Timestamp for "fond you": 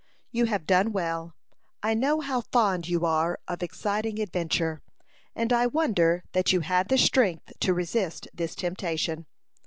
2.51-3.05